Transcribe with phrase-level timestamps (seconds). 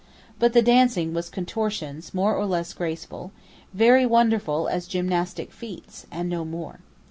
[0.39, 3.31] But the dancing was contortions, more or less graceful,
[3.71, 6.79] very wonderful as gymnastic feats, and no more.